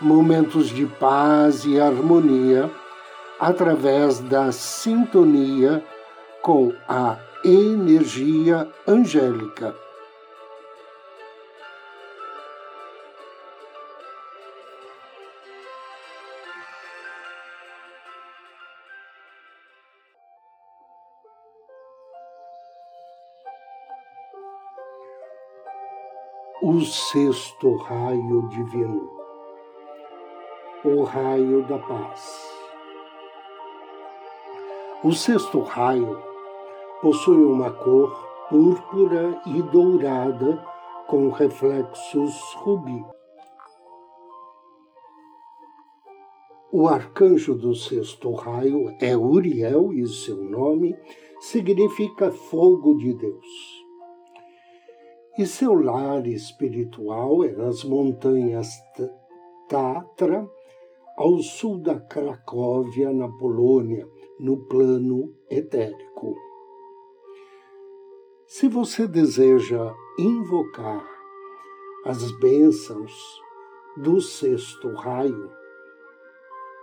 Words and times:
momentos 0.00 0.68
de 0.68 0.86
paz 0.86 1.64
e 1.64 1.78
harmonia 1.78 2.70
através 3.38 4.18
da 4.20 4.50
sintonia 4.50 5.84
com 6.42 6.72
a 6.88 7.18
energia 7.44 8.68
angélica. 8.86 9.74
O 26.62 26.80
sexto 26.82 27.74
raio 27.76 28.48
divino 28.50 29.19
o 30.84 31.02
raio 31.02 31.62
da 31.66 31.78
paz. 31.78 32.50
O 35.04 35.12
sexto 35.12 35.60
raio 35.60 36.18
possui 37.02 37.44
uma 37.44 37.70
cor 37.70 38.10
púrpura 38.48 39.40
e 39.46 39.62
dourada 39.62 40.64
com 41.06 41.28
reflexos 41.30 42.34
rubi. 42.56 43.04
O 46.72 46.88
arcanjo 46.88 47.54
do 47.54 47.74
sexto 47.74 48.32
raio 48.32 48.96
é 49.00 49.14
Uriel 49.14 49.92
e 49.92 50.06
seu 50.06 50.36
nome 50.36 50.96
significa 51.40 52.30
fogo 52.30 52.96
de 52.96 53.12
Deus. 53.12 53.46
E 55.36 55.46
seu 55.46 55.74
lar 55.74 56.26
espiritual 56.26 57.44
é 57.44 57.52
nas 57.52 57.84
montanhas 57.84 58.70
Tatra 59.68 60.48
ao 61.20 61.38
sul 61.42 61.76
da 61.76 62.00
Cracóvia, 62.00 63.12
na 63.12 63.28
Polônia, 63.28 64.08
no 64.38 64.56
plano 64.56 65.34
etérico. 65.50 66.34
Se 68.46 68.66
você 68.66 69.06
deseja 69.06 69.94
invocar 70.18 71.06
as 72.06 72.32
bênçãos 72.38 73.12
do 73.98 74.18
sexto 74.18 74.94
raio, 74.94 75.50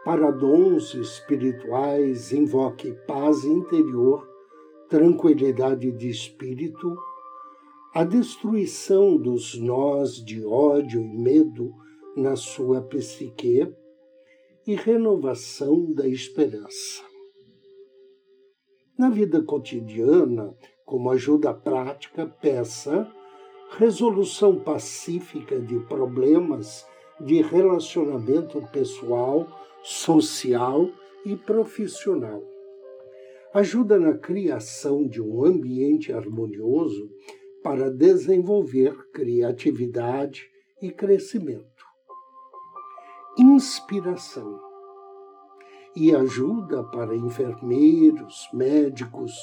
para 0.06 0.30
dons 0.30 0.94
espirituais, 0.94 2.32
invoque 2.32 2.94
paz 3.08 3.44
interior, 3.44 4.24
tranquilidade 4.88 5.92
de 5.92 6.10
espírito, 6.10 6.96
a 7.92 8.04
destruição 8.04 9.18
dos 9.18 9.58
nós 9.58 10.24
de 10.24 10.46
ódio 10.46 11.02
e 11.02 11.18
medo 11.18 11.74
na 12.16 12.36
sua 12.36 12.84
psique 12.84 13.68
e 14.68 14.76
renovação 14.76 15.94
da 15.94 16.06
esperança. 16.06 17.02
Na 19.00 19.10
vida 19.10 19.42
cotidiana, 19.42 20.54
como 20.86 21.10
ajuda 21.10 21.54
prática, 21.54 22.26
peça 22.26 23.10
resolução 23.78 24.60
pacífica 24.60 25.58
de 25.58 25.80
problemas 25.80 26.86
de 27.18 27.42
relacionamento 27.42 28.62
pessoal, 28.74 29.48
social 29.82 30.90
e 31.26 31.36
profissional. 31.38 32.44
Ajuda 33.54 33.98
na 33.98 34.18
criação 34.18 35.08
de 35.08 35.22
um 35.22 35.46
ambiente 35.46 36.12
harmonioso 36.12 37.10
para 37.64 37.90
desenvolver 37.90 38.94
criatividade 39.14 40.50
e 40.82 40.92
crescimento 40.92 41.77
inspiração 43.38 44.60
e 45.96 46.14
ajuda 46.16 46.84
para 46.84 47.16
enfermeiros, 47.16 48.50
médicos, 48.52 49.34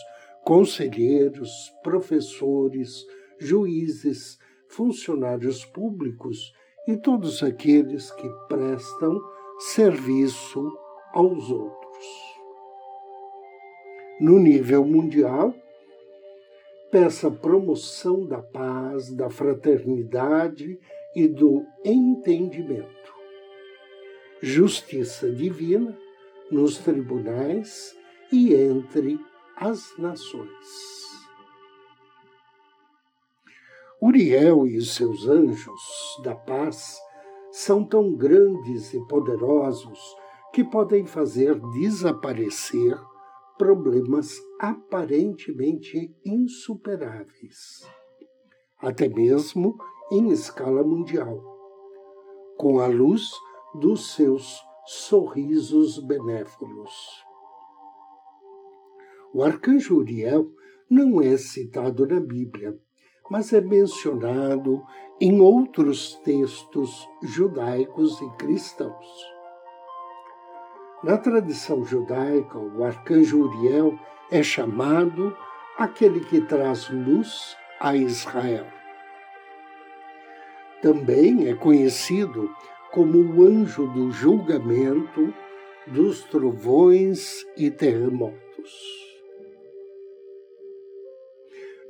conselheiros, 0.44 1.50
professores, 1.82 3.06
juízes, 3.38 4.38
funcionários 4.68 5.64
públicos 5.64 6.52
e 6.88 6.96
todos 6.96 7.42
aqueles 7.42 8.10
que 8.10 8.28
prestam 8.48 9.20
serviço 9.58 10.76
aos 11.12 11.50
outros. 11.50 12.04
No 14.20 14.38
nível 14.38 14.84
mundial, 14.84 15.54
peça 16.90 17.30
promoção 17.30 18.26
da 18.26 18.42
paz, 18.42 19.12
da 19.12 19.30
fraternidade 19.30 20.78
e 21.14 21.28
do 21.28 21.64
entendimento 21.84 23.03
justiça 24.44 25.30
divina 25.30 25.98
nos 26.50 26.76
tribunais 26.76 27.96
e 28.30 28.54
entre 28.54 29.18
as 29.56 29.96
nações. 29.96 30.50
Uriel 34.02 34.66
e 34.66 34.76
os 34.76 34.94
seus 34.94 35.26
anjos 35.26 35.80
da 36.22 36.34
paz 36.34 36.94
são 37.52 37.82
tão 37.86 38.14
grandes 38.14 38.92
e 38.92 39.00
poderosos 39.06 39.98
que 40.52 40.62
podem 40.62 41.06
fazer 41.06 41.58
desaparecer 41.72 42.98
problemas 43.56 44.36
aparentemente 44.60 46.14
insuperáveis, 46.22 47.88
até 48.78 49.08
mesmo 49.08 49.78
em 50.12 50.28
escala 50.28 50.84
mundial, 50.84 51.40
com 52.58 52.78
a 52.80 52.86
luz 52.86 53.30
dos 53.74 54.14
seus 54.14 54.62
sorrisos 54.86 55.98
benévolos. 55.98 57.24
O 59.32 59.42
arcanjo 59.42 59.96
Uriel 59.96 60.50
não 60.88 61.20
é 61.20 61.36
citado 61.36 62.06
na 62.06 62.20
Bíblia, 62.20 62.78
mas 63.28 63.52
é 63.52 63.60
mencionado 63.60 64.84
em 65.20 65.40
outros 65.40 66.14
textos 66.16 67.08
judaicos 67.22 68.20
e 68.20 68.30
cristãos. 68.36 69.06
Na 71.02 71.18
tradição 71.18 71.84
judaica, 71.84 72.58
o 72.58 72.84
arcanjo 72.84 73.40
Uriel 73.42 73.98
é 74.30 74.42
chamado 74.42 75.36
aquele 75.76 76.20
que 76.20 76.40
traz 76.40 76.88
luz 76.88 77.56
a 77.80 77.96
Israel. 77.96 78.66
Também 80.80 81.48
é 81.48 81.54
conhecido 81.54 82.54
como 82.94 83.18
o 83.18 83.42
anjo 83.44 83.88
do 83.88 84.12
julgamento, 84.12 85.34
dos 85.88 86.22
trovões 86.26 87.44
e 87.56 87.68
terremotos. 87.68 88.70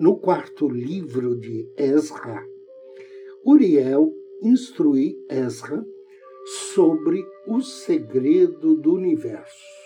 No 0.00 0.18
quarto 0.18 0.66
livro 0.66 1.38
de 1.38 1.70
Ezra, 1.76 2.42
Uriel 3.44 4.10
instrui 4.42 5.14
Ezra 5.30 5.84
sobre 6.72 7.22
o 7.46 7.60
segredo 7.60 8.74
do 8.74 8.94
universo. 8.94 9.84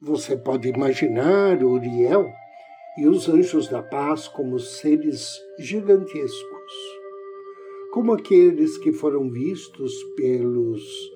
Você 0.00 0.36
pode 0.36 0.68
imaginar 0.68 1.62
Uriel 1.62 2.28
e 2.98 3.06
os 3.06 3.28
anjos 3.28 3.68
da 3.68 3.80
paz 3.80 4.26
como 4.26 4.58
seres 4.58 5.40
gigantescos 5.60 6.57
como 7.98 8.12
aqueles 8.12 8.78
que 8.78 8.92
foram 8.92 9.28
vistos 9.28 10.04
pelos 10.14 11.12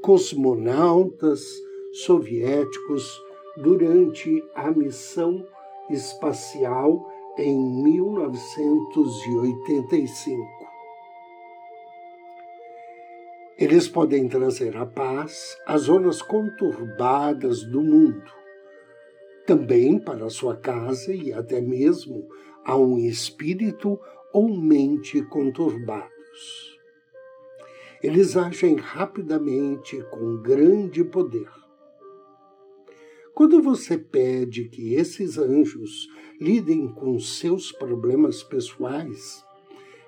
cosmonautas 0.00 1.60
soviéticos 1.92 3.20
durante 3.56 4.40
a 4.54 4.70
missão 4.70 5.44
espacial 5.90 7.04
em 7.36 7.58
1985. 7.82 10.46
Eles 13.58 13.88
podem 13.88 14.28
trazer 14.28 14.76
a 14.76 14.86
paz 14.86 15.58
às 15.66 15.82
zonas 15.82 16.22
conturbadas 16.22 17.64
do 17.64 17.82
mundo, 17.82 18.30
também 19.44 19.98
para 19.98 20.30
sua 20.30 20.54
casa 20.54 21.12
e 21.12 21.32
até 21.32 21.60
mesmo 21.60 22.28
a 22.64 22.76
um 22.76 22.96
espírito 22.96 23.98
ou 24.32 24.48
mente 24.48 25.20
Eles 28.02 28.36
agem 28.36 28.76
rapidamente 28.76 30.02
com 30.10 30.42
grande 30.42 31.04
poder. 31.04 31.48
Quando 33.34 33.62
você 33.62 33.96
pede 33.96 34.68
que 34.68 34.94
esses 34.94 35.38
anjos 35.38 36.08
lidem 36.40 36.88
com 36.88 37.18
seus 37.18 37.72
problemas 37.72 38.42
pessoais, 38.42 39.42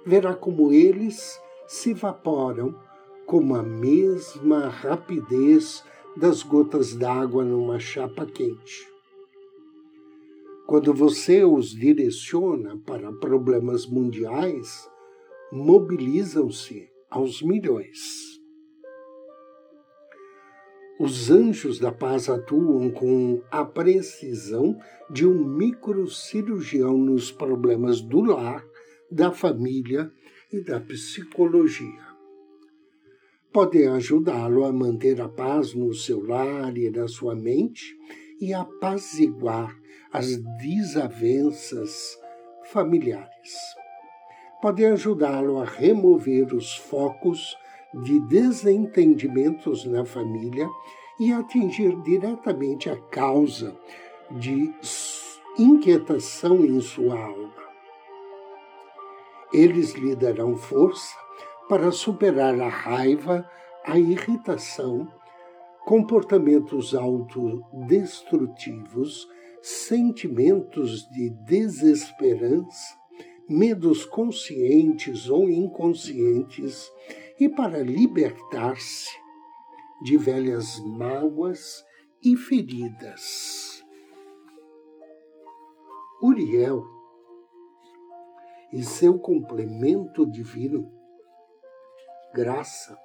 verá 0.04 0.34
como 0.34 0.72
eles 0.72 1.40
se 1.66 1.92
evaporam 1.92 2.78
com 3.26 3.54
a 3.54 3.62
mesma 3.62 4.68
rapidez 4.68 5.82
das 6.16 6.42
gotas 6.42 6.94
d'água 6.94 7.44
numa 7.44 7.78
chapa 7.78 8.26
quente. 8.26 8.86
Quando 10.66 10.92
você 10.92 11.44
os 11.44 11.70
direciona 11.70 12.76
para 12.86 13.12
problemas 13.12 13.86
mundiais, 13.86 14.88
mobilizam-se 15.52 16.88
aos 17.10 17.42
milhões. 17.42 18.34
Os 20.98 21.30
anjos 21.30 21.78
da 21.78 21.90
paz 21.90 22.28
atuam 22.28 22.90
com 22.90 23.42
a 23.50 23.64
precisão 23.64 24.78
de 25.10 25.26
um 25.26 25.44
microcirurgião 25.44 26.96
nos 26.96 27.32
problemas 27.32 28.00
do 28.00 28.22
lar, 28.22 28.64
da 29.10 29.32
família 29.32 30.10
e 30.52 30.60
da 30.60 30.80
psicologia. 30.80 32.14
Podem 33.52 33.88
ajudá-lo 33.88 34.64
a 34.64 34.72
manter 34.72 35.20
a 35.20 35.28
paz 35.28 35.74
no 35.74 35.92
seu 35.92 36.24
lar 36.24 36.76
e 36.76 36.90
na 36.90 37.08
sua 37.08 37.34
mente 37.34 37.96
e 38.40 38.54
apaziguar 38.54 39.76
as 40.12 40.36
desavenças 40.58 42.16
familiares. 42.70 43.83
Podem 44.64 44.86
ajudá-lo 44.86 45.60
a 45.60 45.64
remover 45.66 46.54
os 46.54 46.74
focos 46.74 47.54
de 48.02 48.18
desentendimentos 48.20 49.84
na 49.84 50.06
família 50.06 50.66
e 51.20 51.30
atingir 51.30 51.94
diretamente 52.00 52.88
a 52.88 52.96
causa 52.96 53.76
de 54.30 54.72
inquietação 55.58 56.64
em 56.64 56.80
sua 56.80 57.14
alma. 57.14 57.52
Eles 59.52 59.92
lhe 59.92 60.16
darão 60.16 60.56
força 60.56 61.14
para 61.68 61.92
superar 61.92 62.58
a 62.58 62.70
raiva, 62.70 63.46
a 63.84 63.98
irritação, 63.98 65.06
comportamentos 65.84 66.94
autodestrutivos, 66.94 69.28
sentimentos 69.60 71.06
de 71.10 71.28
desesperança, 71.28 73.03
medos 73.48 74.04
conscientes 74.04 75.28
ou 75.28 75.48
inconscientes 75.48 76.90
e 77.38 77.48
para 77.48 77.82
libertar-se 77.82 79.10
de 80.02 80.16
velhas 80.16 80.80
mágoas 80.80 81.84
e 82.22 82.36
feridas. 82.36 83.84
Uriel 86.22 86.84
e 88.72 88.82
seu 88.82 89.18
complemento 89.18 90.24
divino, 90.26 90.90
graça, 92.32 92.98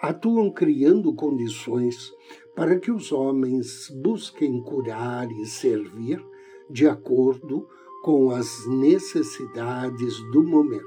atuam 0.00 0.50
criando 0.50 1.14
condições 1.14 2.10
para 2.54 2.78
que 2.80 2.90
os 2.90 3.12
homens 3.12 3.90
busquem 3.90 4.62
curar 4.62 5.30
e 5.30 5.46
servir 5.46 6.24
de 6.70 6.86
acordo 6.88 7.68
com 8.02 8.30
as 8.30 8.66
necessidades 8.66 10.18
do 10.30 10.42
momento. 10.42 10.86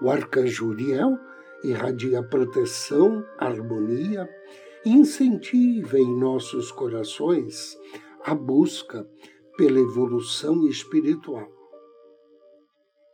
O 0.00 0.10
arcanjo 0.10 0.68
Uriel 0.68 1.18
irradia 1.62 2.22
proteção, 2.22 3.24
harmonia 3.38 4.28
e 4.84 4.90
incentiva 4.90 5.98
em 5.98 6.16
nossos 6.16 6.72
corações 6.72 7.76
a 8.24 8.34
busca 8.34 9.08
pela 9.56 9.78
evolução 9.78 10.66
espiritual. 10.66 11.48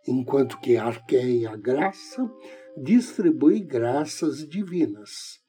Enquanto 0.07 0.61
que 0.61 0.77
Arqueia, 0.77 1.51
a 1.51 1.57
graça, 1.57 2.31
distribui 2.77 3.61
graças 3.61 4.49
divinas, 4.49 5.41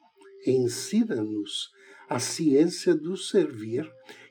ensina-nos 0.46 1.72
a 2.10 2.20
ciência 2.20 2.96
do 2.96 3.16
servir 3.16 3.88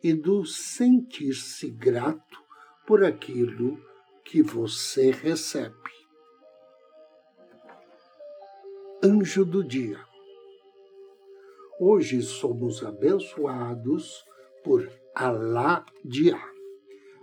e 0.07 0.15
do 0.15 0.45
sentir-se 0.45 1.69
grato 1.69 2.39
por 2.87 3.03
aquilo 3.03 3.77
que 4.25 4.41
você 4.41 5.11
recebe. 5.11 5.75
anjo 9.03 9.45
do 9.45 9.65
dia. 9.65 9.99
Hoje 11.81 12.23
somos 12.23 12.85
abençoados 12.85 14.25
por 14.63 14.89
Alá-Dia. 15.13 16.41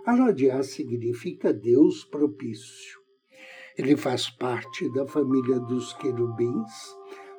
Alá-Dia 0.06 0.62
significa 0.62 1.53
Deus 1.53 2.03
propício. 2.03 3.00
Ele 3.77 3.95
faz 3.95 4.30
parte 4.30 4.91
da 4.94 5.07
família 5.07 5.57
dos 5.57 5.94
querubins, 5.94 6.71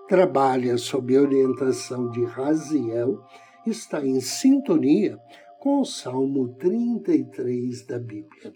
trabalha 0.08 0.78
sob 0.78 1.18
orientação 1.18 2.10
de 2.10 2.24
Raziel, 2.24 3.22
está 3.66 4.04
em 4.04 4.20
sintonia 4.20 5.18
com 5.60 5.80
o 5.80 5.84
Salmo 5.84 6.54
33 6.58 7.86
da 7.86 7.98
Bíblia. 7.98 8.52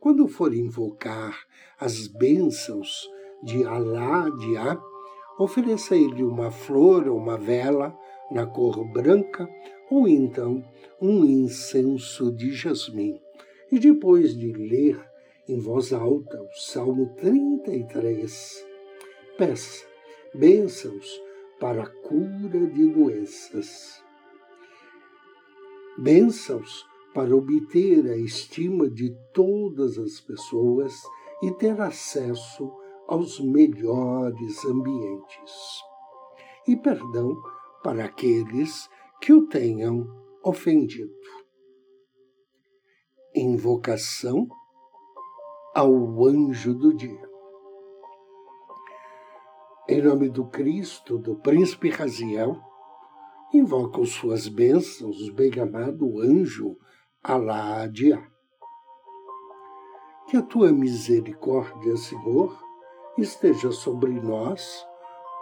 Quando 0.00 0.26
for 0.26 0.52
invocar 0.52 1.38
as 1.78 2.08
bênçãos 2.08 3.08
de 3.42 3.64
Alá-Dia, 3.64 4.78
ofereça 5.38 5.94
a 5.94 5.98
ele 5.98 6.24
uma 6.24 6.50
flor 6.50 7.06
ou 7.08 7.16
uma 7.16 7.38
vela 7.38 7.96
na 8.30 8.46
cor 8.46 8.84
branca 8.92 9.48
ou 9.90 10.08
então 10.08 10.64
um 11.00 11.24
incenso 11.24 12.32
de 12.32 12.52
jasmim. 12.52 13.20
E 13.70 13.78
depois 13.78 14.36
de 14.36 14.52
ler 14.52 15.00
em 15.48 15.60
voz 15.60 15.92
alta 15.92 16.42
o 16.42 16.60
Salmo 16.60 17.14
33, 17.16 18.66
peça 19.38 19.86
bênçãos 20.34 21.20
para 21.60 21.82
a 21.84 21.86
cura 21.86 22.66
de 22.66 22.88
doenças. 22.88 24.01
Bênçãos 25.98 26.86
para 27.14 27.36
obter 27.36 28.06
a 28.10 28.16
estima 28.16 28.88
de 28.88 29.14
todas 29.34 29.98
as 29.98 30.20
pessoas 30.20 30.94
e 31.42 31.50
ter 31.50 31.78
acesso 31.80 32.72
aos 33.06 33.38
melhores 33.40 34.64
ambientes. 34.64 35.82
E 36.66 36.76
perdão 36.76 37.36
para 37.82 38.04
aqueles 38.04 38.88
que 39.20 39.32
o 39.32 39.46
tenham 39.46 40.06
ofendido. 40.42 41.12
Invocação 43.34 44.48
ao 45.74 46.26
anjo 46.26 46.74
do 46.74 46.94
dia. 46.94 47.30
Em 49.88 50.00
nome 50.00 50.28
do 50.28 50.46
Cristo, 50.46 51.18
do 51.18 51.36
príncipe 51.36 51.90
Raziel, 51.90 52.58
invoco 53.52 54.06
suas 54.06 54.48
bênçãos, 54.48 55.28
bem-amado 55.28 56.20
anjo 56.20 56.74
Alá-Adiá. 57.22 58.26
Que 60.26 60.38
a 60.38 60.42
tua 60.42 60.72
misericórdia, 60.72 61.94
Senhor, 61.98 62.58
esteja 63.18 63.70
sobre 63.70 64.12
nós, 64.12 64.86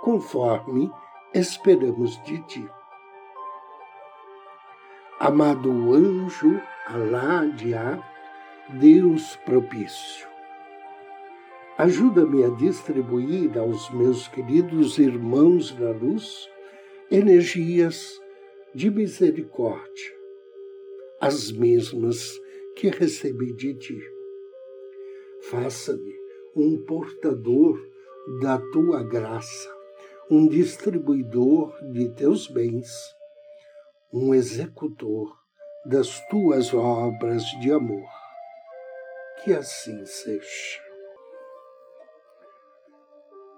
conforme 0.03 0.91
esperamos 1.33 2.21
de 2.25 2.43
ti. 2.49 2.69
Amado 5.21 5.71
anjo 5.93 6.61
Alá-Diá, 6.87 8.03
Deus 8.71 9.37
propício, 9.45 10.27
ajuda-me 11.79 12.43
a 12.45 12.49
distribuir 12.49 13.57
aos 13.57 13.89
meus 13.91 14.27
queridos 14.27 14.99
irmãos 14.99 15.77
na 15.79 15.91
luz 15.91 16.49
energias 17.11 18.21
de 18.73 18.89
misericórdia, 18.89 20.15
as 21.21 21.51
mesmas 21.51 22.41
que 22.77 22.89
recebi 22.89 23.53
de 23.57 23.75
ti. 23.75 24.01
Faça-me 25.51 26.15
um 26.55 26.85
portador 26.85 27.77
da 28.41 28.59
tua 28.71 29.03
graça, 29.03 29.69
um 30.31 30.47
distribuidor 30.47 31.75
de 31.91 32.11
teus 32.11 32.47
bens, 32.47 32.89
um 34.13 34.33
executor 34.33 35.37
das 35.85 36.25
tuas 36.29 36.73
obras 36.73 37.43
de 37.61 37.73
amor. 37.73 38.09
Que 39.43 39.53
assim 39.53 40.07
seja. 40.07 40.90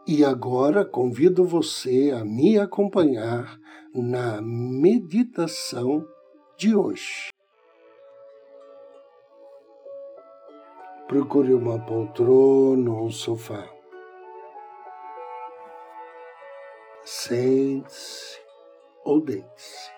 E 0.06 0.24
agora 0.24 0.84
convido 0.84 1.44
você 1.44 2.10
a 2.10 2.24
me 2.24 2.58
acompanhar 2.58 3.56
na 3.94 4.42
meditação 4.42 6.04
de 6.56 6.74
hoje. 6.74 7.30
Procure 11.06 11.54
uma 11.54 11.78
poltrona 11.78 12.90
ou 12.90 13.06
um 13.06 13.10
sofá. 13.10 13.64
Sente-se 17.04 18.40
ou 19.04 19.20
deite-se. 19.20 19.90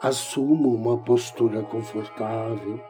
Assuma 0.00 0.68
uma 0.68 0.98
postura 1.04 1.62
confortável 1.62 2.80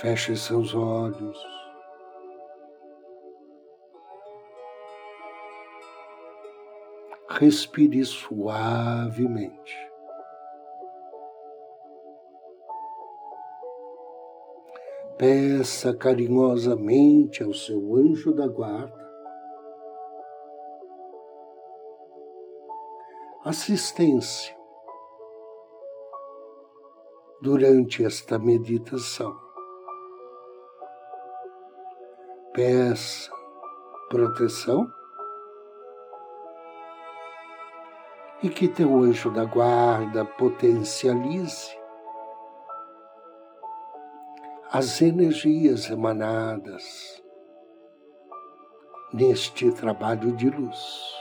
Feche 0.00 0.34
seus 0.34 0.74
olhos. 0.74 1.38
Respire 7.28 8.02
suavemente. 8.06 9.76
Peça 15.18 15.94
carinhosamente 15.94 17.42
ao 17.42 17.52
seu 17.52 17.94
anjo 17.94 18.32
da 18.32 18.48
guarda 18.48 19.10
assistência 23.44 24.56
durante 27.42 28.02
esta 28.02 28.38
meditação. 28.38 29.49
Peça 32.52 33.30
proteção 34.08 34.92
e 38.42 38.48
que 38.48 38.68
teu 38.68 38.96
anjo 38.96 39.30
da 39.30 39.44
guarda 39.44 40.24
potencialize 40.24 41.76
as 44.72 45.00
energias 45.02 45.90
emanadas 45.90 47.22
neste 49.12 49.70
trabalho 49.72 50.32
de 50.36 50.48
luz. 50.48 51.20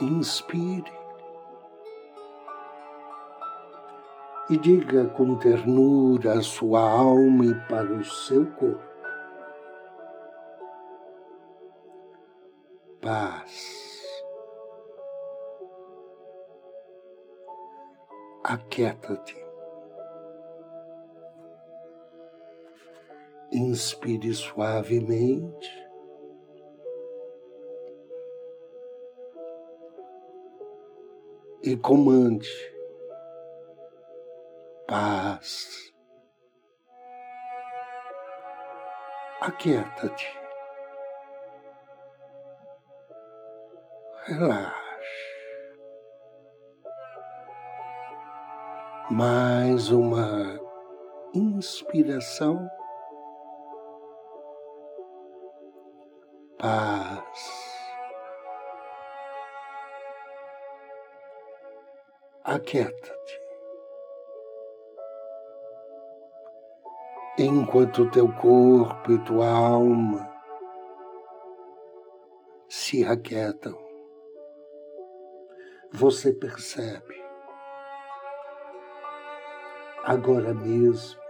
inspire 0.00 0.92
e 4.48 4.56
diga 4.56 5.06
com 5.08 5.36
ternura 5.36 6.34
a 6.34 6.42
sua 6.42 6.80
alma 6.80 7.46
e 7.46 7.54
para 7.68 7.92
o 7.92 8.04
seu 8.04 8.46
corpo. 8.52 8.84
Paz. 13.00 14.24
Aquieta-te. 18.44 19.36
Inspire 23.52 24.32
suavemente. 24.32 25.86
e 31.66 31.76
comande 31.76 32.75
paz. 34.86 35.92
Aquieta-te. 39.40 40.38
Relaxe. 44.24 44.86
Mais 49.10 49.90
uma 49.90 50.60
inspiração. 51.34 52.68
Paz. 56.58 57.66
aquieta-te. 62.46 63.45
Enquanto 67.38 68.10
teu 68.10 68.32
corpo 68.32 69.12
e 69.12 69.18
tua 69.18 69.46
alma 69.46 70.26
se 72.66 73.04
aquietam, 73.04 73.76
você 75.92 76.32
percebe 76.32 77.22
agora 80.02 80.54
mesmo, 80.54 81.20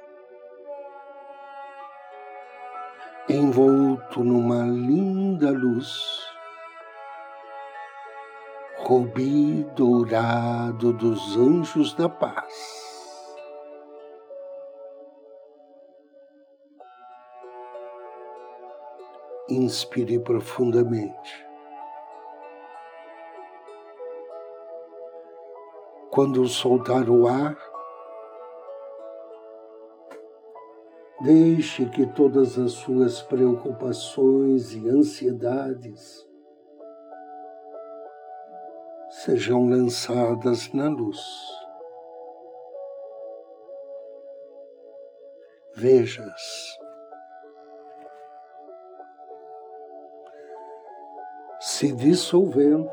envolto 3.29 4.23
numa 4.23 4.65
linda 4.65 5.51
luz, 5.51 6.25
rubi 8.77 9.65
dourado 9.75 10.93
dos 10.93 11.37
anjos 11.37 11.95
da 11.95 12.09
paz. 12.09 12.86
Inspire 19.49 20.19
profundamente. 20.19 21.47
Quando 26.11 26.45
soltar 26.49 27.09
o 27.09 27.29
ar, 27.29 27.57
deixe 31.21 31.89
que 31.91 32.07
todas 32.09 32.59
as 32.59 32.73
suas 32.73 33.23
preocupações 33.23 34.75
e 34.75 34.89
ansiedades 34.89 36.27
sejam 39.11 39.69
lançadas 39.69 40.73
na 40.73 40.89
luz. 40.89 41.21
Vejas 45.77 46.86
se 51.77 51.93
dissolvendo 51.93 52.91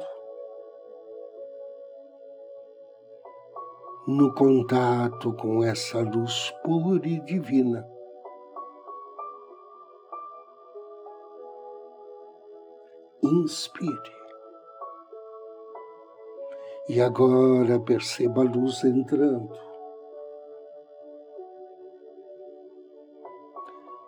no 4.05 4.33
contato 4.33 5.33
com 5.37 5.63
essa 5.63 6.01
luz 6.01 6.53
pura 6.65 7.07
e 7.07 7.17
divina. 7.21 7.89
Inspire. 13.23 14.11
E 16.89 16.99
agora 16.99 17.79
perceba 17.79 18.41
a 18.41 18.43
luz 18.43 18.83
entrando. 18.83 19.72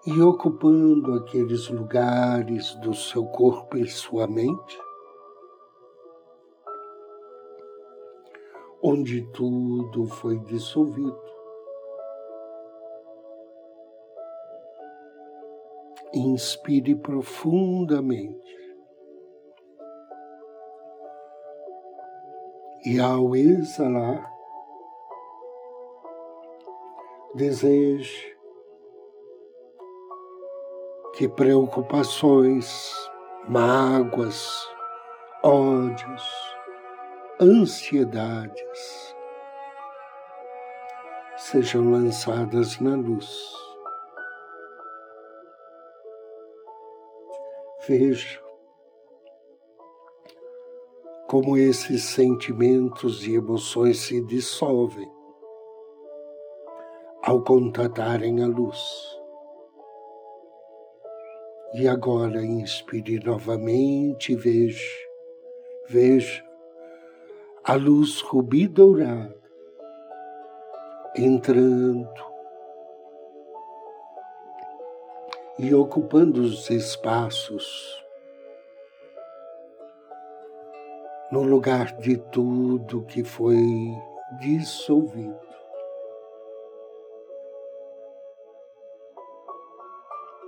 E 0.08 0.22
ocupando 0.22 1.16
aqueles 1.16 1.68
lugares 1.68 2.76
do 2.76 2.94
seu 2.94 3.26
corpo 3.26 3.76
e 3.76 3.88
sua 3.88 4.28
mente, 4.28 4.80
onde 8.84 9.24
tudo 9.32 10.06
foi 10.06 10.38
dissolvido. 10.42 11.20
Inspire 16.14 16.94
profundamente. 16.94 18.56
E 22.86 23.00
ao 23.00 23.36
exalar, 23.36 24.32
deseje 27.34 28.35
que 31.16 31.30
preocupações, 31.30 32.94
mágoas, 33.48 34.70
ódios, 35.42 36.24
ansiedades 37.40 39.16
sejam 41.38 41.90
lançadas 41.90 42.82
na 42.82 42.96
luz. 42.96 43.54
Veja 47.88 48.44
como 51.28 51.58
esses 51.58 52.04
sentimentos 52.04 53.26
e 53.26 53.36
emoções 53.36 54.00
se 54.00 54.22
dissolvem 54.22 55.10
ao 57.24 57.42
contatarem 57.42 58.44
a 58.44 58.48
luz. 58.48 59.15
E 61.78 61.90
agora 61.90 62.42
inspire 62.42 63.20
novamente 63.20 64.32
e 64.32 64.36
veja, 64.38 64.98
veja 65.90 66.42
a 67.66 67.74
luz 67.74 68.22
rubi 68.22 68.66
dourada 68.66 69.36
entrando 71.18 72.10
e 75.60 75.74
ocupando 75.74 76.44
os 76.44 76.70
espaços 76.70 78.02
no 81.30 81.44
lugar 81.44 81.98
de 81.98 82.16
tudo 82.16 83.04
que 83.04 83.22
foi 83.22 83.58
dissolvido. 84.40 85.45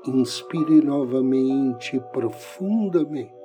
Inspire 0.08 0.82
novamente 0.82 2.00
profundamente. 2.14 3.36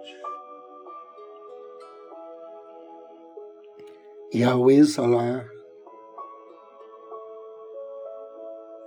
E 4.32 4.44
ao 4.44 4.70
exalar, 4.70 5.46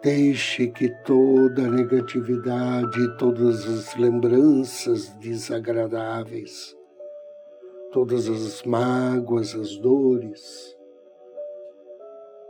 deixe 0.01 0.67
que 0.67 0.89
toda 1.03 1.63
a 1.63 1.69
negatividade, 1.69 3.17
todas 3.17 3.67
as 3.67 3.95
lembranças 3.95 5.09
desagradáveis, 5.19 6.75
todas 7.91 8.29
as 8.29 8.63
mágoas, 8.63 9.53
as 9.53 9.75
dores, 9.77 10.77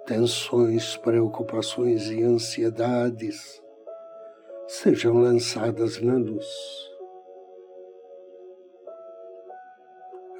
tensões, 0.05 0.95
preocupações 0.97 2.11
e 2.11 2.21
ansiedades, 2.23 3.61
sejam 4.67 5.13
lançadas 5.15 6.01
na 6.01 6.15
luz. 6.15 6.47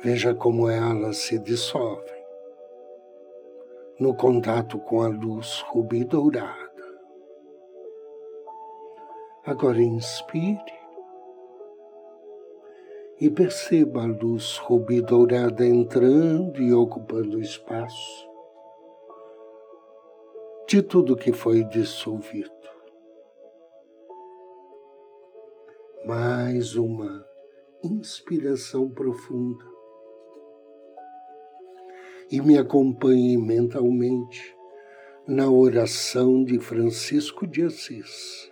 Veja 0.02 0.34
como 0.34 0.70
elas 0.70 1.18
se 1.18 1.40
dissolvem 1.40 2.26
no 4.00 4.14
contato 4.16 4.78
com 4.80 5.02
a 5.02 5.08
luz 5.08 5.64
rubi 5.68 6.04
dourada. 6.04 6.66
Agora 9.46 9.82
inspire 9.82 10.60
e 13.20 13.30
perceba 13.30 14.04
a 14.04 14.06
luz 14.06 14.58
rubi 14.58 15.02
dourada 15.02 15.66
entrando 15.66 16.62
e 16.62 16.74
ocupando 16.74 17.38
o 17.38 17.42
espaço 17.42 18.30
de 20.68 20.82
tudo 20.82 21.16
que 21.16 21.32
foi 21.32 21.64
dissolvido. 21.64 22.55
Mais 26.06 26.76
uma 26.76 27.26
inspiração 27.84 28.88
profunda. 28.88 29.66
E 32.30 32.40
me 32.40 32.60
acompanhe 32.60 33.36
mentalmente 33.38 34.56
na 35.28 35.50
oração 35.50 36.44
de 36.44 36.60
Francisco 36.60 37.48
de 37.48 37.64
Assis. 37.64 38.52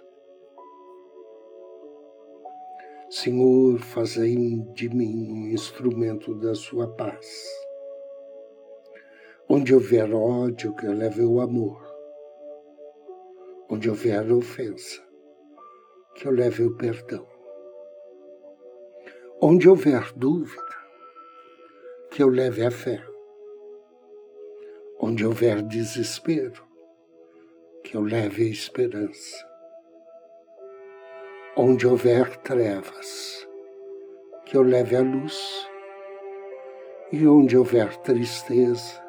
Senhor, 3.11 3.77
fazei 3.77 4.35
de 4.73 4.89
mim 4.89 5.31
um 5.31 5.47
instrumento 5.49 6.33
da 6.33 6.55
sua 6.55 6.87
paz. 6.87 7.47
Onde 9.47 9.75
houver 9.75 10.11
ódio, 10.11 10.73
que 10.73 10.87
eu 10.87 10.93
leve 10.93 11.21
o 11.21 11.39
amor. 11.39 11.79
Onde 13.69 13.91
houver 13.91 14.31
ofensa, 14.31 15.03
que 16.15 16.25
eu 16.25 16.31
leve 16.31 16.63
o 16.63 16.75
perdão. 16.75 17.32
Onde 19.45 19.67
houver 19.67 20.13
dúvida, 20.13 20.73
que 22.09 22.23
eu 22.23 22.29
leve 22.29 22.65
a 22.65 22.71
fé. 22.71 23.03
Onde 24.97 25.25
houver 25.25 25.61
desespero, 25.61 26.63
que 27.83 27.97
eu 27.97 28.01
leve 28.03 28.43
a 28.43 28.49
esperança. 28.49 29.45
Onde 31.57 31.85
houver 31.85 32.37
trevas, 32.37 33.45
que 34.45 34.55
eu 34.55 34.61
leve 34.63 34.95
a 34.95 35.01
luz. 35.01 35.69
E 37.11 37.27
onde 37.27 37.57
houver 37.57 37.97
tristeza, 37.97 39.03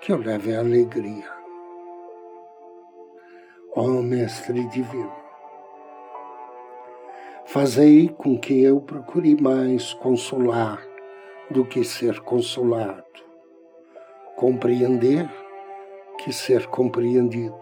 que 0.00 0.10
eu 0.10 0.18
leve 0.18 0.52
a 0.52 0.58
alegria. 0.58 1.30
Ó 3.76 3.82
oh, 3.82 4.02
Mestre 4.02 4.68
Divino, 4.70 5.25
Fazei 7.58 8.10
com 8.10 8.38
que 8.38 8.62
eu 8.62 8.82
procure 8.82 9.34
mais 9.40 9.94
consolar 9.94 10.78
do 11.50 11.64
que 11.64 11.82
ser 11.84 12.20
consolado, 12.20 13.02
compreender 14.36 15.26
que 16.18 16.34
ser 16.34 16.66
compreendido, 16.66 17.58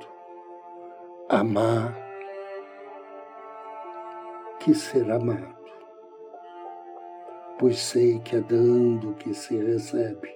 amar 1.28 1.96
que 4.58 4.74
ser 4.74 5.08
amado, 5.12 5.54
pois 7.56 7.78
sei 7.78 8.18
que 8.18 8.34
é 8.34 8.40
dando 8.40 9.14
que 9.14 9.32
se 9.32 9.56
recebe, 9.56 10.28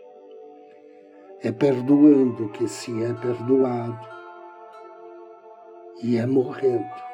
é 1.42 1.50
perdoando 1.50 2.48
que 2.50 2.68
se 2.68 3.02
é 3.02 3.12
perdoado, 3.12 4.06
e 6.00 6.16
é 6.16 6.24
morrendo 6.26 7.07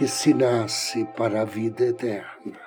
que 0.00 0.08
se 0.08 0.32
nasce 0.32 1.04
para 1.14 1.42
a 1.42 1.44
vida 1.44 1.84
eterna. 1.84 2.58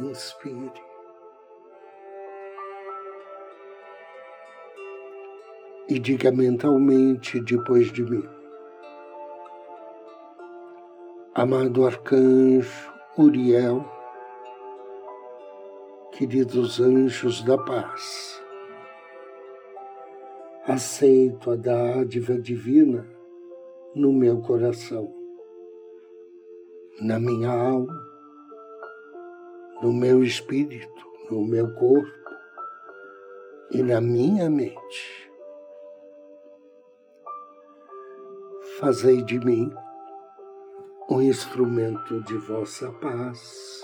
Inspire. 0.00 0.82
E 5.90 5.98
diga 5.98 6.32
mentalmente 6.32 7.38
depois 7.38 7.92
de 7.92 8.02
mim. 8.02 8.26
Amado 11.34 11.86
arcanjo 11.86 12.94
Uriel, 13.18 13.84
queridos 16.12 16.80
anjos 16.80 17.42
da 17.42 17.58
paz, 17.58 18.42
aceito 20.66 21.50
a 21.50 21.56
dádiva 21.56 22.38
divina 22.38 23.13
no 23.94 24.12
meu 24.12 24.40
coração, 24.40 25.14
na 27.00 27.20
minha 27.20 27.50
alma, 27.50 27.94
no 29.80 29.92
meu 29.92 30.24
espírito, 30.24 31.06
no 31.30 31.46
meu 31.46 31.72
corpo 31.74 32.10
e 33.70 33.82
na 33.82 34.00
minha 34.00 34.50
mente. 34.50 35.30
Fazei 38.80 39.22
de 39.22 39.38
mim 39.38 39.72
um 41.08 41.22
instrumento 41.22 42.20
de 42.22 42.36
vossa 42.36 42.90
paz, 42.94 43.80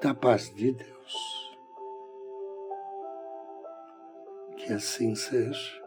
da 0.00 0.14
paz 0.14 0.54
de 0.54 0.70
Deus. 0.72 1.52
Que 4.56 4.72
assim 4.72 5.16
seja. 5.16 5.81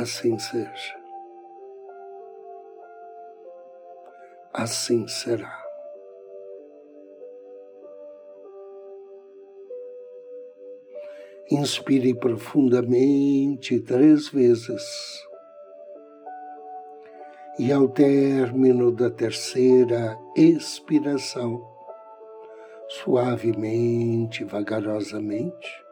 Assim 0.00 0.38
seja. 0.38 0.98
Assim 4.52 5.06
será. 5.06 5.60
Inspire 11.50 12.14
profundamente 12.14 13.80
três 13.80 14.28
vezes. 14.28 14.82
E 17.58 17.72
ao 17.72 17.88
término 17.88 18.90
da 18.90 19.10
terceira 19.10 20.18
expiração, 20.34 21.60
suavemente, 22.88 24.44
vagarosamente, 24.44 25.84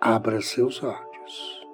abra 0.00 0.40
seus 0.42 0.78
olhos. 1.24 1.64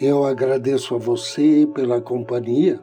Eu 0.00 0.24
agradeço 0.24 0.94
a 0.94 0.98
você 0.98 1.66
pela 1.74 2.00
companhia, 2.00 2.80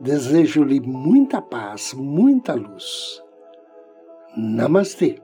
desejo-lhe 0.00 0.80
muita 0.80 1.40
paz, 1.40 1.94
muita 1.94 2.54
luz. 2.54 3.22
Namastê. 4.36 5.20